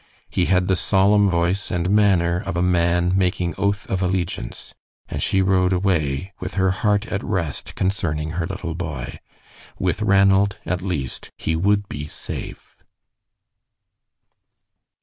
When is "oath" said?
3.55-3.87